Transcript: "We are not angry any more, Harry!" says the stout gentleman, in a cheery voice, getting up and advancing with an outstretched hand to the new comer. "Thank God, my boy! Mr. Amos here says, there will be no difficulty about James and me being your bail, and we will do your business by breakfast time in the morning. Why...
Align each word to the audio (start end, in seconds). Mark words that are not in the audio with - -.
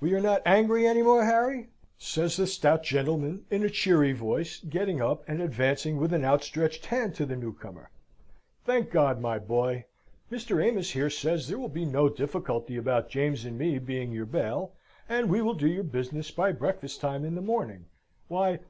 "We 0.00 0.14
are 0.14 0.20
not 0.22 0.40
angry 0.46 0.86
any 0.86 1.02
more, 1.02 1.26
Harry!" 1.26 1.68
says 1.98 2.38
the 2.38 2.46
stout 2.46 2.84
gentleman, 2.84 3.44
in 3.50 3.62
a 3.62 3.68
cheery 3.68 4.14
voice, 4.14 4.60
getting 4.60 5.02
up 5.02 5.22
and 5.28 5.42
advancing 5.42 5.98
with 5.98 6.14
an 6.14 6.24
outstretched 6.24 6.86
hand 6.86 7.14
to 7.16 7.26
the 7.26 7.36
new 7.36 7.52
comer. 7.52 7.90
"Thank 8.64 8.90
God, 8.90 9.20
my 9.20 9.38
boy! 9.38 9.84
Mr. 10.32 10.64
Amos 10.66 10.92
here 10.92 11.10
says, 11.10 11.48
there 11.48 11.58
will 11.58 11.68
be 11.68 11.84
no 11.84 12.08
difficulty 12.08 12.78
about 12.78 13.10
James 13.10 13.44
and 13.44 13.58
me 13.58 13.78
being 13.78 14.10
your 14.10 14.24
bail, 14.24 14.72
and 15.06 15.28
we 15.28 15.42
will 15.42 15.52
do 15.52 15.68
your 15.68 15.84
business 15.84 16.30
by 16.30 16.50
breakfast 16.50 17.02
time 17.02 17.22
in 17.22 17.34
the 17.34 17.42
morning. 17.42 17.84
Why... 18.28 18.60